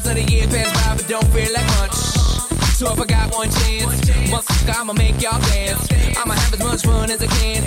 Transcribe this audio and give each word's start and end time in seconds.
months 0.00 0.20
of 0.20 0.26
the 0.26 0.32
year 0.32 0.46
pass 0.46 0.86
by, 0.86 0.96
but 0.96 1.08
don't 1.08 1.26
feel 1.32 1.52
like 1.52 1.66
much. 1.78 1.94
So 2.74 2.92
if 2.92 3.00
I 3.00 3.04
got 3.04 3.34
one 3.34 3.50
chance, 3.50 4.00
motherfucker, 4.30 4.80
I'ma 4.80 4.92
make 4.94 5.20
y'all 5.20 5.40
dance. 5.40 5.88
I'ma 6.16 6.34
have 6.34 6.54
as 6.54 6.60
much 6.60 6.82
fun 6.82 7.10
as 7.10 7.22
I 7.22 7.26
can. 7.26 7.59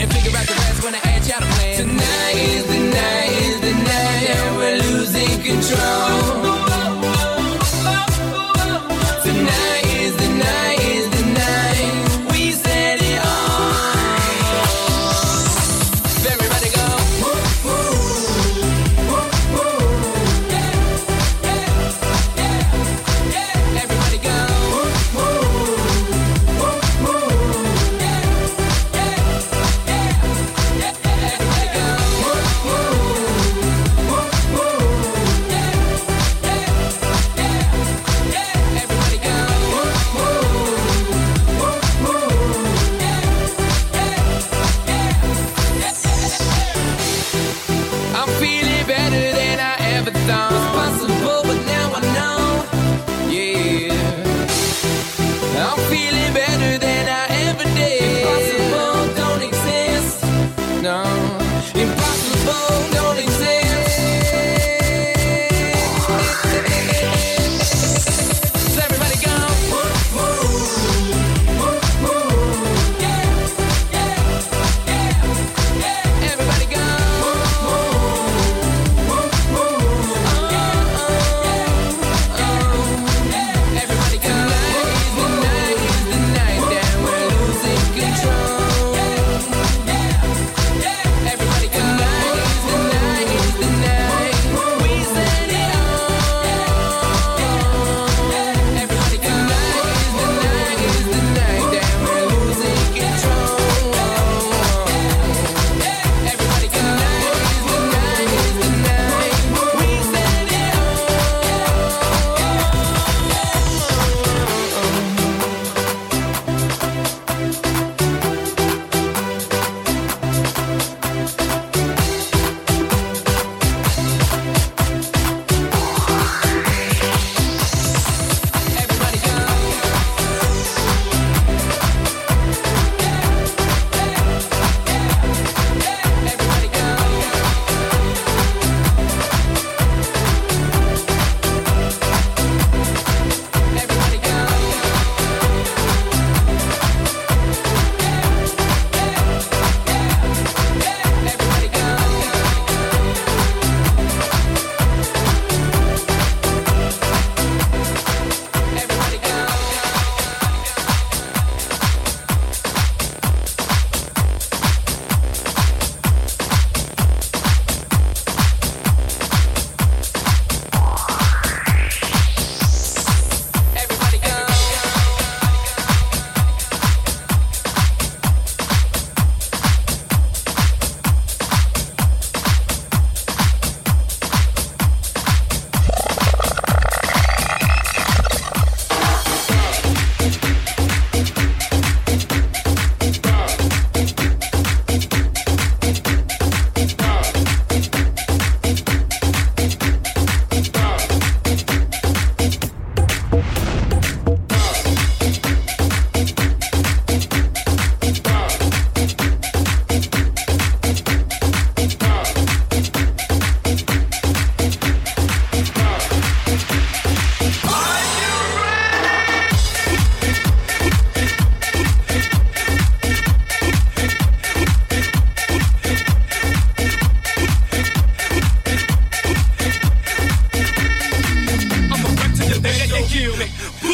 feel 233.24 233.38
me? 233.38 233.93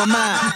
on 0.00 0.08
my 0.08 0.12
mind. 0.12 0.53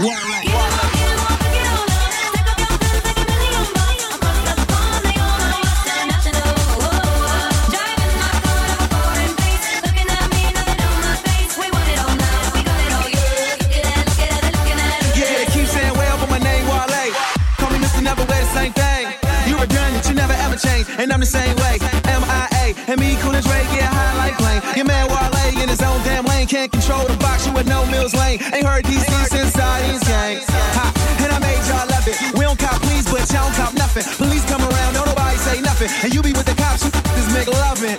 control 26.89 27.07
the 27.07 27.21
box, 27.21 27.47
you 27.47 27.53
with 27.53 27.69
no 27.69 27.85
Mills 27.93 28.15
Lane. 28.15 28.41
Ain't 28.55 28.65
heard 28.65 28.85
these 28.87 29.05
things 29.05 29.29
since 29.29 29.55
I 29.61 29.93
these 29.93 30.01
gangs. 30.09 30.45
Ha, 30.49 30.89
and 31.21 31.31
I 31.33 31.39
made 31.39 31.61
y'all 31.69 31.85
love 31.85 32.09
it. 32.09 32.17
We 32.33 32.49
don't 32.49 32.59
cop 32.59 32.81
please, 32.81 33.05
but 33.05 33.29
y'all 33.29 33.45
don't 33.45 33.57
cop 33.61 33.75
nothing. 33.75 34.05
Police 34.17 34.45
come 34.49 34.63
around, 34.63 34.95
don't 34.95 35.07
nobody 35.07 35.37
say 35.37 35.61
nothing. 35.61 35.91
And 36.03 36.15
you 36.15 36.23
be 36.23 36.33
with 36.33 36.47
the 36.47 36.57
cops, 36.57 36.85
you 36.85 36.91
this 36.91 37.29
make 37.35 37.49
loving. 37.49 37.97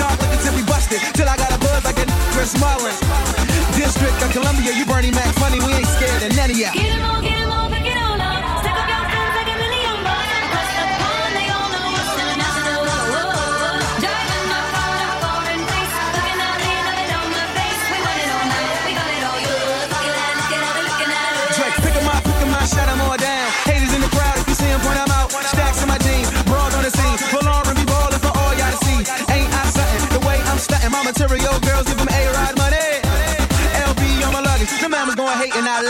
Dark 0.00 0.16
looking 0.16 0.40
till 0.40 0.56
we 0.56 0.64
busted, 0.64 1.00
till 1.12 1.28
I 1.28 1.36
got 1.36 1.52
a 1.52 1.58
buzz 1.60 1.84
like 1.84 1.98
a 2.00 2.06
Chris 2.32 2.56
Mullin. 2.56 3.25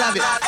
Love 0.06 0.16
it. 0.16 0.45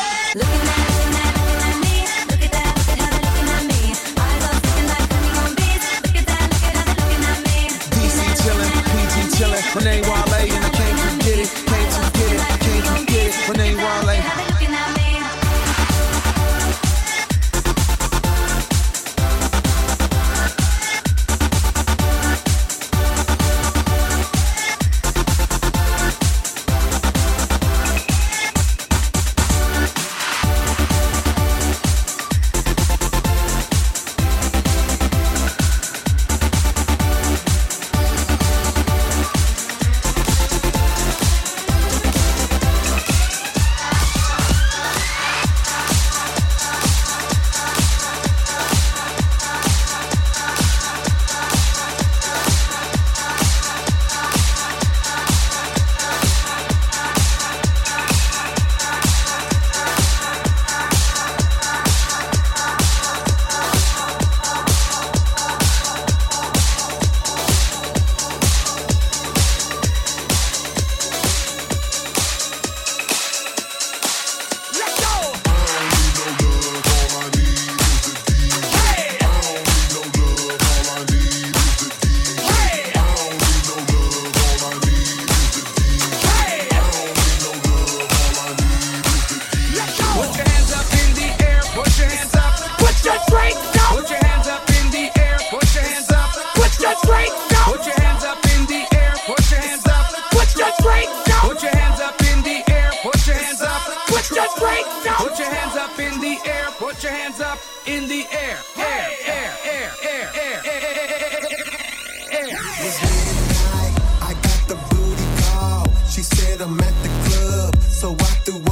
midnight. 112.79 113.93
I 114.21 114.33
got 114.41 114.61
the 114.67 114.77
booty 114.89 115.27
call. 115.43 115.85
She 116.07 116.21
said 116.21 116.61
I'm 116.61 116.79
at 116.79 116.95
the 117.03 117.11
club, 117.29 117.75
so 117.81 118.13
I 118.13 118.31
threw 118.45 118.68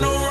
Flow 0.00 0.29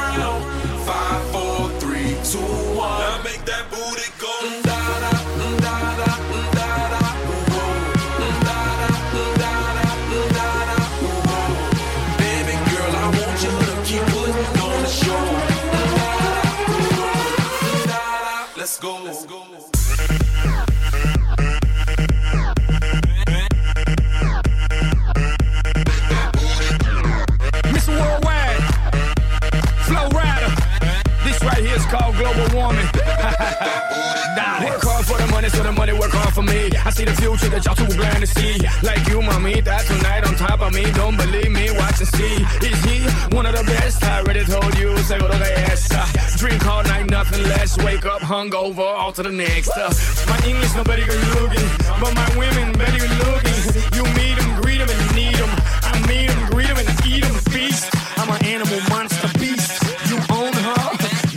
see 37.00 37.05
the 37.05 37.16
future 37.22 37.50
that 37.50 37.64
y'all 37.64 37.75
too 37.75 37.96
blind 37.96 38.20
to 38.20 38.27
see. 38.27 38.59
Like 38.83 39.07
you, 39.07 39.22
mommy, 39.22 39.62
that 39.62 39.83
tonight 39.88 40.27
on 40.27 40.35
top 40.35 40.59
of 40.62 40.74
me. 40.74 40.83
Don't 40.92 41.16
believe 41.16 41.51
me, 41.51 41.72
watch 41.72 42.00
and 42.00 42.12
see. 42.18 42.35
Is 42.68 42.79
he 42.83 42.98
one 43.35 43.46
of 43.46 43.55
the 43.55 43.64
best? 43.64 44.03
I 44.03 44.20
already 44.20 44.44
told 44.44 44.77
you, 44.77 44.98
seguro 45.07 45.31
que 45.31 45.51
esa. 45.72 46.03
Drink 46.38 46.66
all 46.68 46.83
night, 46.83 47.09
nothing 47.09 47.44
less. 47.44 47.77
Wake 47.77 48.05
up 48.05 48.22
hungover, 48.22 48.88
all 49.00 49.12
to 49.14 49.24
the 49.24 49.31
next. 49.31 49.70
Uh, 49.70 49.92
my 50.27 50.40
English, 50.46 50.75
nobody 50.75 51.03
can 51.03 51.20
looking, 51.40 51.70
but 52.01 52.14
my 52.14 52.29
women 52.35 52.74
better 52.74 53.00
you 53.00 53.12
looking. 53.24 53.59
You 53.96 54.03
meet 54.20 54.35
them, 54.40 54.62
greet 54.62 54.79
them, 54.79 54.90
and 54.90 55.16
need 55.16 55.35
them. 55.35 55.51
I 55.92 55.94
meet 56.07 56.27
them, 56.27 56.42
greet 56.51 56.68
them, 56.68 56.77
and 56.83 56.90
eat 57.07 57.24
them, 57.24 57.35
feast. 57.53 57.88
I'm 58.20 58.29
an 58.29 58.44
animal 58.44 58.79
monster 58.90 59.31
beast. 59.40 59.72
You 60.12 60.18
own 60.35 60.51
her, 60.51 60.83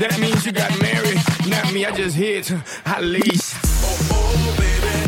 that 0.02 0.18
means 0.18 0.44
you 0.44 0.50
got 0.52 0.70
married. 0.82 1.20
Not 1.46 1.72
me, 1.72 1.86
I 1.86 1.92
just 1.92 2.16
hit, 2.16 2.50
at 2.84 3.04
least. 3.04 3.54
Oh, 3.84 3.98
oh, 4.10 4.56
baby, 4.58 5.01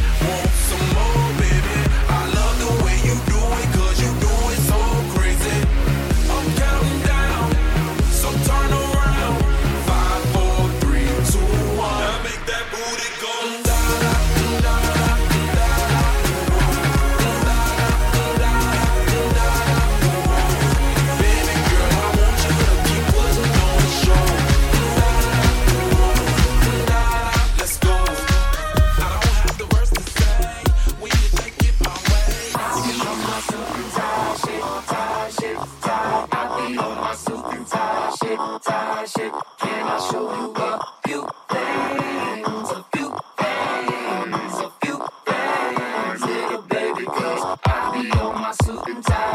I 48.46 49.33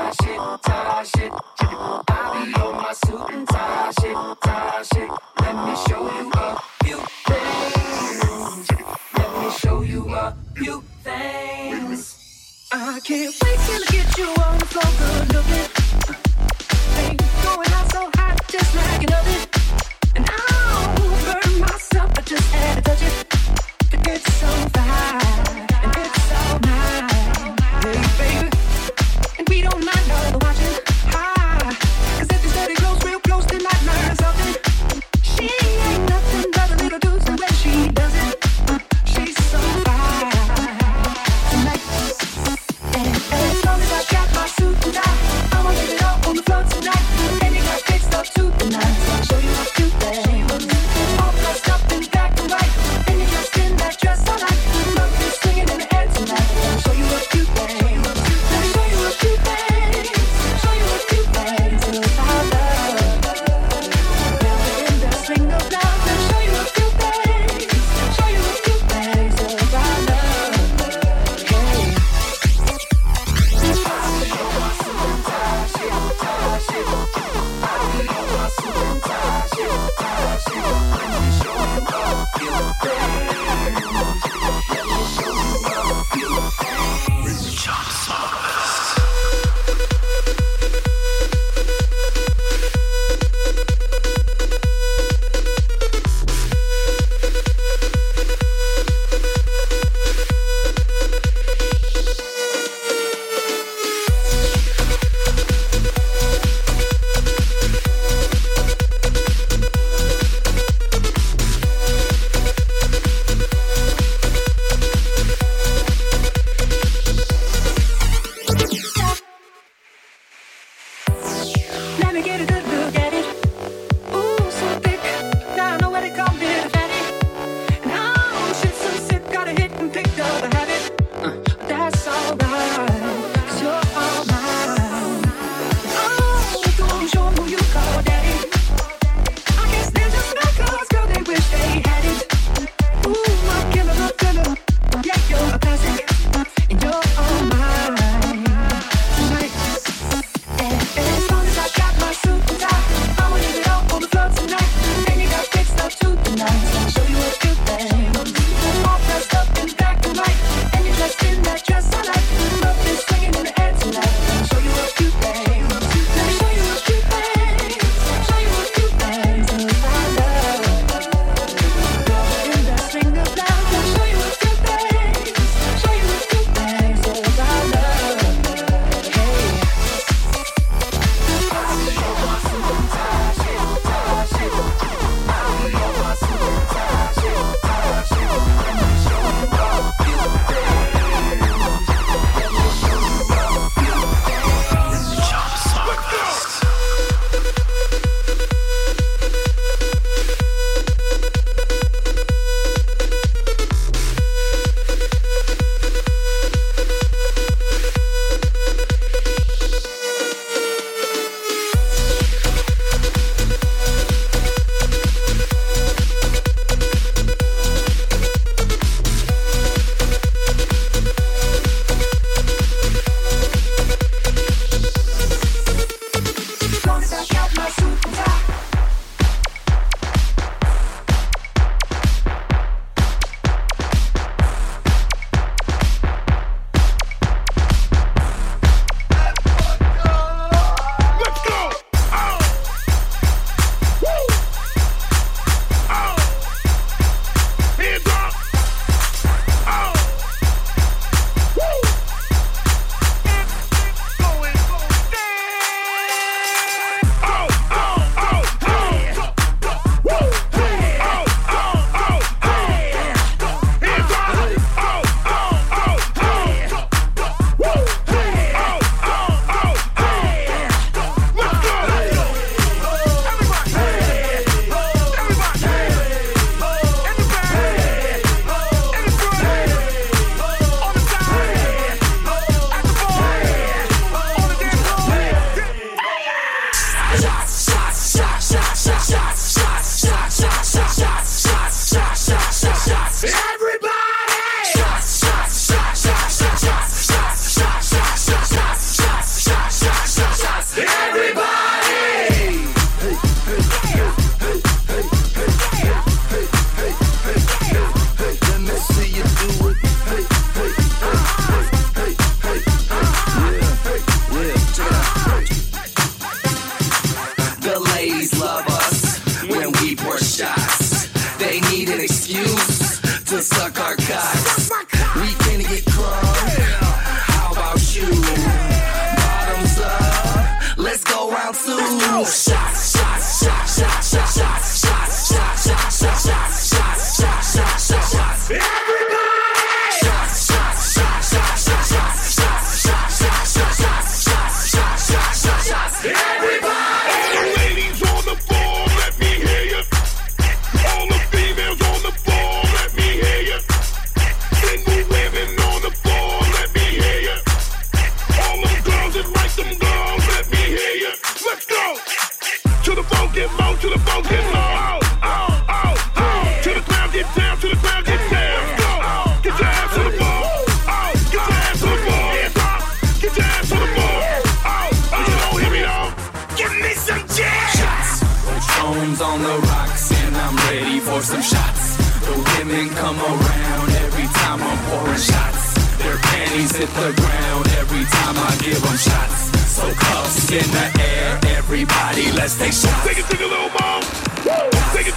house. 332.20 332.59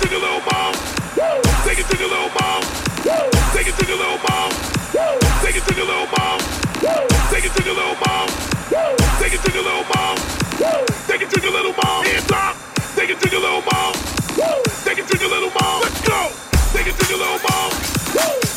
to 0.03 0.09
your 0.11 0.21
little 0.21 0.43
mom. 0.51 0.75
Take 1.65 1.79
it 1.79 1.87
to 1.87 1.97
your 1.99 2.09
little 2.09 2.31
mom. 2.35 2.63
Take 3.55 3.69
it 3.69 3.77
to 3.79 3.87
your 3.87 3.99
little 3.99 4.19
mom. 4.19 4.51
Take 5.43 5.57
it 5.57 5.65
to 5.67 5.75
your 5.75 5.87
little 5.87 6.09
mom. 6.17 6.39
Take 7.31 7.45
it 7.47 7.53
to 7.55 7.63
your 7.63 7.75
little 7.75 7.97
mom. 8.03 8.29
Take 9.21 9.35
it 9.35 9.41
to 9.43 9.51
your 9.53 9.63
little 9.63 9.87
mom. 9.95 10.17
Take 11.07 11.23
it 11.23 11.31
to 11.31 11.41
your 11.41 11.53
little 11.53 11.75
mom. 11.85 12.05
Hands 12.05 12.33
up. 12.33 12.57
Take 12.97 13.11
it 13.11 13.21
to 13.21 13.29
your 13.31 13.41
little 13.41 13.63
mom. 13.63 13.93
Take 14.85 14.99
it 14.99 15.07
to 15.07 15.19
your 15.19 15.31
little 15.31 15.53
mom. 15.61 15.83
Let's 15.83 16.01
go. 16.03 16.31
Take 16.75 16.87
it 16.89 16.97
to 16.99 17.05
your 17.07 17.19
little 17.19 17.41
mom. 17.47 17.71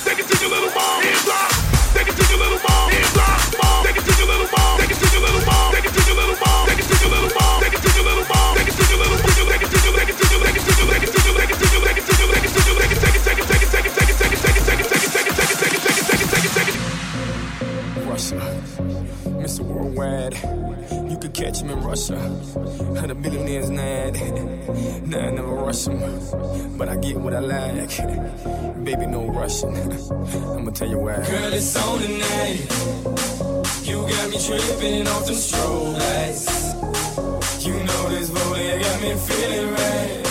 Take 0.06 0.20
it 0.20 0.28
to 0.28 0.36
your 0.42 0.50
little 0.50 0.72
mom. 0.74 1.04
Hands 1.04 1.25
In 21.62 21.80
Russia. 21.82 22.18
Had 23.00 23.12
a 23.12 23.16
billionaire's 23.16 23.70
nad. 23.70 24.16
Nah, 25.08 25.20
I 25.20 25.30
never 25.32 25.54
rush 25.54 25.88
him. 25.88 26.78
But 26.78 26.90
I 26.90 26.98
get 26.98 27.16
what 27.16 27.34
I 27.34 27.40
like. 27.40 27.96
Baby, 28.84 29.06
no 29.06 29.28
rushing. 29.28 29.74
I'ma 30.56 30.72
tell 30.72 30.90
you 30.90 31.00
why. 31.00 31.16
Girl, 31.16 31.54
it's 31.54 31.76
on 31.78 32.00
tonight. 32.00 32.60
You 33.84 34.02
got 34.02 34.30
me 34.32 34.38
tripping 34.46 35.08
off 35.08 35.26
the 35.28 35.32
strobe 35.32 35.94
lights. 35.94 36.46
You 37.66 37.74
know 37.74 38.10
this 38.10 38.30
volley 38.30 38.80
got 38.80 39.02
me 39.02 39.16
feeling 39.16 39.72
right. 39.72 40.24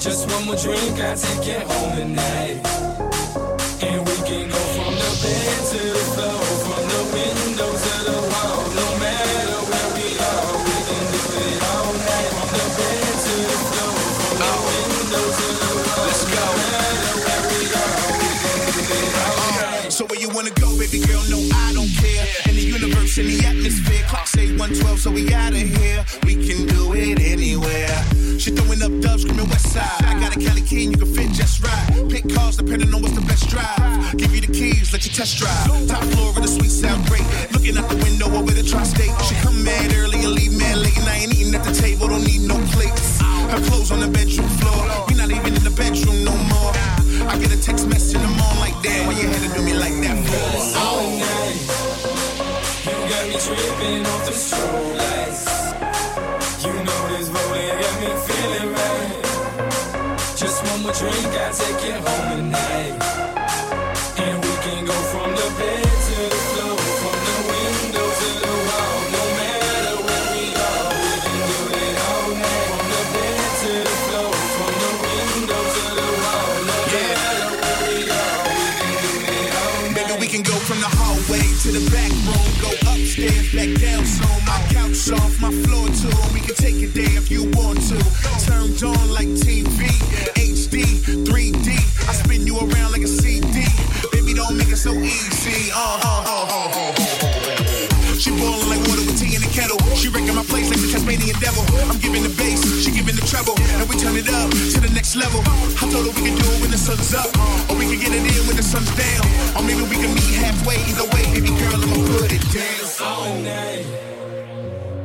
Just 0.00 0.28
one 0.32 0.46
more 0.46 0.56
drink, 0.56 0.98
I 0.98 1.14
take 1.14 1.46
it 1.46 1.62
home 1.62 1.96
tonight. 1.96 3.07
Baby 20.90 21.06
girl? 21.06 21.22
No, 21.28 21.38
I 21.54 21.72
don't 21.72 21.90
care. 22.00 22.24
In 22.48 22.56
the 22.56 22.62
universe, 22.62 23.18
in 23.18 23.26
the 23.26 23.44
atmosphere, 23.44 24.04
clock 24.08 24.26
say 24.26 24.48
112, 24.56 24.98
so 24.98 25.10
we 25.10 25.32
out 25.32 25.52
of 25.52 25.58
here. 25.58 26.04
We 26.24 26.34
can 26.34 26.66
do 26.66 26.92
it 26.94 27.20
anywhere. 27.20 27.92
She 28.38 28.50
throwing 28.50 28.82
up 28.82 28.92
dubs, 29.00 29.22
screaming 29.22 29.48
west 29.48 29.72
side. 29.72 30.04
I 30.04 30.18
got 30.20 30.36
a 30.36 30.40
Cali 30.40 30.62
King, 30.62 30.92
you 30.92 30.98
can 30.98 31.12
fit 31.12 31.30
just 31.32 31.62
right. 31.62 32.08
Pick 32.08 32.28
cars 32.32 32.56
depending 32.56 32.92
on 32.94 33.02
what's 33.02 33.14
the 33.14 33.26
best 33.26 33.48
drive. 33.48 34.16
Give 34.16 34.34
you 34.34 34.40
the 34.40 34.52
keys, 34.52 34.92
let 34.92 35.04
you 35.04 35.12
test 35.12 35.38
drive. 35.38 35.66
Top 35.88 36.02
floor 36.14 36.30
of 36.30 36.42
the 36.42 36.48
suite 36.48 36.70
sound 36.70 37.04
great. 37.06 37.26
Looking 37.52 37.76
out 37.76 37.88
the 37.88 37.96
window 37.96 38.26
over 38.32 38.52
the 38.52 38.62
tri-state. 38.62 39.12
She 39.24 39.34
come 39.42 39.62
mad 39.64 39.92
early 39.94 40.24
and 40.24 40.32
leave 40.32 40.56
mad 40.56 40.78
late, 40.78 40.96
and 40.96 41.08
I 41.08 41.16
ain't 41.16 41.34
eating 41.34 41.54
at 41.54 41.64
the 41.64 41.74
table, 41.74 42.08
don't 42.08 42.24
need 42.24 42.42
no 42.42 42.56
plates. 42.72 43.20
Her 43.20 43.60
clothes 43.68 43.90
on 43.90 44.00
the 44.00 44.08
bedroom 44.08 44.48
floor. 44.60 45.06
We 45.08 45.14
not 45.14 45.30
even 45.30 45.54
in 45.54 45.64
the 45.64 45.74
bedroom 45.74 46.24
no 46.24 46.36
more. 46.52 46.72
I 47.28 47.36
get 47.38 47.52
a 47.52 47.60
text 47.60 47.88
message 47.88 48.16
in 48.16 48.22
the 48.22 48.28
morning 48.28 48.67
that. 48.82 49.06
Why 49.06 49.12
you 49.20 49.28
had 49.28 49.42
to 49.42 49.48
do 49.54 49.62
me 49.64 49.74
like 49.74 49.94
that 50.04 50.18
for? 50.26 50.78
all 50.78 51.02
night. 51.18 51.60
You 52.86 52.96
got 53.10 53.24
me 53.28 53.36
tripping 53.38 54.06
off 54.06 54.22
the 54.26 54.32
strobe 54.32 54.96
lights. 55.00 55.44
You 56.64 56.72
know 56.72 57.00
this 57.12 57.28
volley 57.28 57.66
got 57.82 57.94
me 58.02 58.10
feeling 58.26 58.70
right. 58.74 59.22
Just 60.36 60.64
one 60.70 60.82
more 60.82 60.92
drink, 60.92 61.32
I 61.34 61.50
take 61.52 61.80
you 61.86 61.94
home 61.94 62.36
tonight. 62.36 63.47
Can 80.42 80.52
go 80.54 80.58
from 80.60 80.78
the 80.78 80.86
hallway 80.86 81.42
to 81.62 81.68
the 81.74 81.82
back 81.90 82.12
room, 82.22 82.46
go 82.62 82.70
upstairs, 82.86 83.50
back 83.50 83.70
down 83.82 84.04
soon. 84.04 84.38
My 84.46 84.60
couch 84.70 85.10
off, 85.10 85.34
my 85.40 85.50
floor 85.66 85.88
too. 85.98 86.14
We 86.34 86.40
can 86.40 86.54
take 86.54 86.78
it 86.78 86.94
there 86.94 87.10
if 87.18 87.30
you 87.30 87.50
want 87.58 87.82
to. 87.90 87.98
Turned 88.46 88.78
on 88.82 89.10
like 89.10 89.26
TV, 89.34 89.90
HD, 90.38 90.84
3D. 91.26 91.68
I 92.08 92.12
spin 92.12 92.46
you 92.46 92.58
around 92.58 92.92
like 92.92 93.02
a 93.02 93.08
CD. 93.08 93.66
Baby, 94.12 94.34
don't 94.34 94.56
make 94.56 94.68
it 94.68 94.76
so 94.76 94.92
easy. 94.92 95.72
Uh, 95.74 95.98
uh, 96.06 96.22
uh, 96.22 96.46
uh, 96.46 96.70
uh, 96.70 96.94
uh. 96.94 97.98
She 98.18 98.30
boiling 98.30 98.68
like 98.68 98.82
water 98.86 99.02
with 99.06 99.18
tea 99.18 99.34
in 99.34 99.42
the 99.42 99.50
kettle. 99.50 99.78
She 99.94 100.08
wrecking 100.08 100.34
my 100.34 100.44
place 100.44 100.70
like 100.70 100.78
the 100.78 100.90
Tasmanian 100.90 101.38
devil. 101.40 101.62
I'm 101.90 101.98
giving 101.98 102.22
the 102.22 102.28
the 102.28 102.47
treble, 103.38 103.58
and 103.78 103.88
we 103.88 103.96
turn 103.96 104.16
it 104.16 104.28
up 104.28 104.50
to 104.50 104.80
the 104.80 104.90
next 104.94 105.16
level. 105.16 105.40
I 105.78 105.88
told 105.90 106.06
her 106.06 106.12
we 106.18 106.28
can 106.28 106.36
do 106.38 106.46
it 106.52 106.60
when 106.60 106.70
the 106.70 106.78
sun's 106.78 107.14
up, 107.14 107.30
or 107.70 107.76
we 107.76 107.86
can 107.86 107.98
get 107.98 108.12
it 108.12 108.24
in 108.24 108.46
when 108.46 108.56
the 108.56 108.62
sun's 108.62 108.90
down, 108.96 109.26
or 109.56 109.62
maybe 109.62 109.82
we 109.82 109.96
can 110.02 110.14
meet 110.14 110.34
halfway. 110.42 110.78
Either 110.90 111.08
way, 111.14 111.24
baby 111.34 111.52
girl, 111.58 111.78
I'ma 111.82 111.98
put 112.18 112.32
it 112.32 112.44
down. 112.50 112.78
all 113.06 113.34
night. 113.42 113.86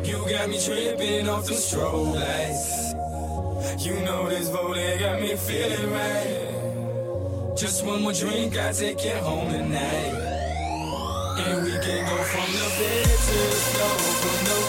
You 0.04 0.18
got 0.30 0.50
me 0.50 0.58
tripping 0.60 1.30
off 1.30 1.46
the 1.46 1.54
strobe 1.54 2.16
lights. 2.16 2.94
You 3.86 4.00
know 4.06 4.30
this 4.30 4.50
volley 4.50 4.98
got 5.00 5.20
me 5.22 5.36
feeling 5.36 5.92
right. 5.92 7.56
Just 7.56 7.86
one 7.86 8.02
more 8.02 8.14
drink, 8.14 8.58
I 8.58 8.72
take 8.72 9.04
you 9.04 9.16
home 9.28 9.52
tonight. 9.52 10.14
And 11.44 11.64
we 11.66 11.72
can 11.72 12.02
go 12.10 12.18
from 12.24 12.50
the 12.54 12.68
bed 12.78 13.06
to 13.06 13.38
the 13.52 13.60
floor, 13.74 13.98
from 14.22 14.46
the 14.46 14.63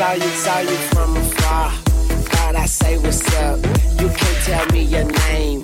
saw 0.00 0.12
you, 0.12 0.30
saw 0.30 0.60
you 0.60 0.76
from 0.94 1.14
afar. 1.14 1.70
Thought 2.32 2.56
I 2.56 2.64
say 2.64 2.96
what's 2.96 3.20
up. 3.34 3.58
You 4.00 4.08
can't 4.08 4.40
tell 4.48 4.66
me 4.72 4.82
your 4.84 5.04
name 5.28 5.60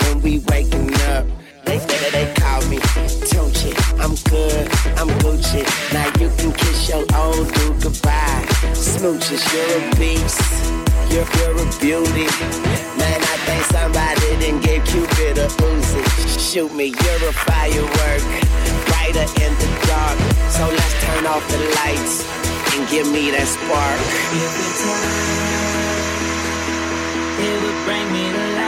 when 0.00 0.22
we 0.22 0.38
waking 0.46 0.94
up. 1.10 1.26
They, 1.64 1.78
they, 1.78 2.10
they 2.14 2.32
call 2.38 2.62
me 2.70 2.78
Tunechi. 3.26 3.74
I'm 3.98 4.14
good, 4.30 4.66
I'm 4.96 5.10
Gucci. 5.18 5.66
Now 5.92 6.06
you 6.22 6.30
can 6.38 6.52
kiss 6.52 6.88
your 6.88 7.04
old 7.18 7.52
dude 7.54 7.82
goodbye. 7.82 8.46
Smooches, 8.78 9.42
you're 9.50 9.82
a 9.82 9.96
beast 9.98 10.38
you're, 11.10 11.26
you're 11.42 11.58
a 11.58 11.66
beauty. 11.82 12.30
Man, 12.94 13.20
I 13.32 13.36
think 13.42 13.64
somebody 13.74 14.20
didn't 14.38 14.60
give 14.60 14.84
Cupid 14.84 15.38
a 15.38 15.48
Uzi. 15.66 16.02
Shoot 16.38 16.72
me, 16.72 16.94
you're 16.94 17.28
a 17.28 17.32
firework, 17.32 18.22
brighter 18.86 19.26
in 19.42 19.52
the 19.58 19.68
dark. 19.90 20.18
So 20.54 20.62
let's 20.68 20.94
turn 21.02 21.26
off 21.26 21.42
the 21.50 21.58
lights 21.82 22.39
and 22.76 22.88
give 22.88 23.10
me 23.10 23.30
that 23.30 23.46
spark. 23.46 24.00
If 24.32 24.52
the 24.60 24.68
time 24.84 25.50
it 27.40 27.56
would 27.62 27.78
bring 27.84 28.06
me 28.12 28.32
to 28.32 28.38
life. 28.54 28.59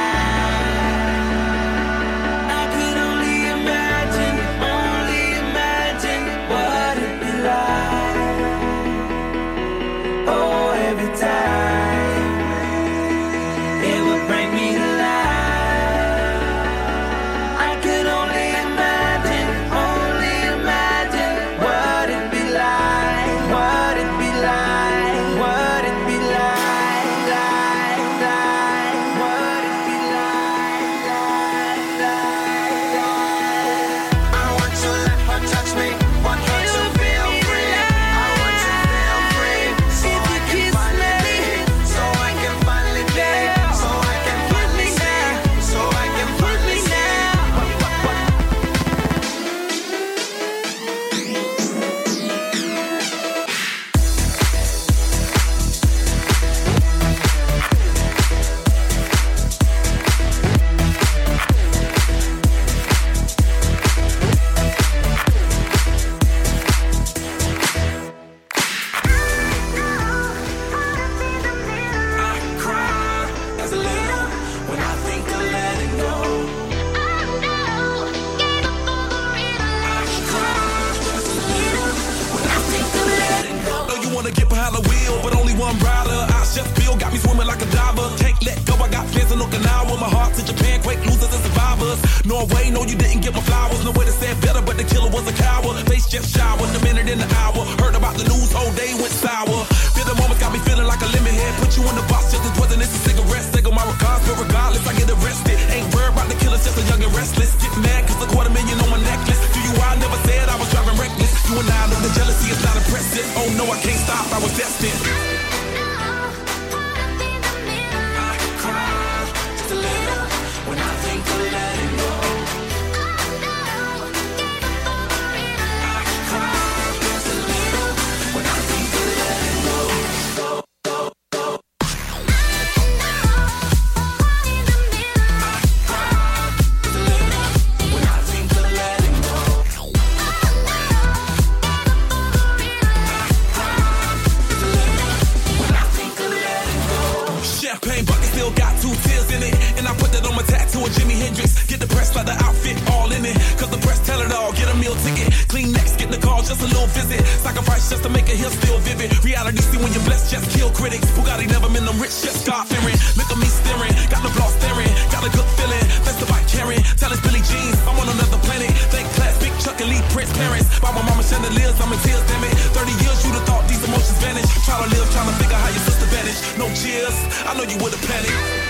visit. 156.92 157.20
Sacrifice 157.40 157.88
just 157.90 158.02
to 158.04 158.10
make 158.10 158.28
a 158.28 158.36
hill 158.36 158.50
still 158.50 158.78
vivid. 158.84 159.12
Reality 159.24 159.60
see 159.60 159.78
when 159.80 159.92
you're 159.92 160.04
blessed, 160.04 160.30
just 160.30 160.46
kill 160.56 160.70
critics. 160.70 161.08
Bugatti 161.16 161.48
never 161.48 161.68
meant 161.68 161.86
them 161.88 161.98
rich, 162.00 162.14
just 162.22 162.46
God 162.46 162.68
fearing. 162.68 162.96
Look 163.16 163.28
at 163.32 163.38
me 163.40 163.48
staring, 163.48 163.92
got 164.12 164.22
the 164.22 164.32
block 164.36 164.52
staring, 164.60 164.92
got 165.10 165.24
a 165.24 165.30
good 165.32 165.48
feeling. 165.56 165.84
That's 166.04 166.20
the 166.20 166.28
bike 166.28 166.46
caring, 166.48 166.80
tell 167.00 167.10
it's 167.12 167.20
Billy 167.24 167.42
Jeans. 167.42 167.78
I'm 167.88 167.98
on 167.98 168.08
another 168.08 168.40
planet. 168.44 168.70
Thank 168.92 169.08
class, 169.16 169.34
big 169.40 169.52
Chuck 169.64 169.80
and 169.80 169.90
Lee 169.90 170.02
Prince 170.12 170.32
parents. 170.36 170.68
By 170.80 170.92
my 170.92 171.02
mama 171.08 171.24
chandeliers, 171.24 171.76
I'm 171.80 171.92
in 171.92 172.00
tears, 172.04 172.22
damn 172.28 172.44
it. 172.44 172.54
30 172.76 172.92
years, 173.02 173.18
you'd 173.24 173.36
have 173.36 173.46
thought 173.48 173.64
these 173.66 173.82
emotions 173.82 174.18
vanish. 174.20 174.48
Try 174.68 174.76
to 174.78 174.88
live, 174.88 175.06
trying 175.12 175.28
to 175.32 175.36
figure 175.40 175.58
how 175.58 175.70
your 175.72 175.84
sister 175.88 176.06
vanished. 176.12 176.42
No 176.60 176.66
cheers, 176.76 177.16
I 177.48 177.56
know 177.56 177.64
you 177.64 177.78
would 177.82 177.92
have 177.96 178.04
panicked. 178.06 178.61